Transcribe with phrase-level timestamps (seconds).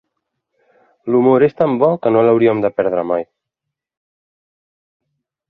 [1.15, 3.29] L'humor és tant bo que no l'hauríem de perdre mai.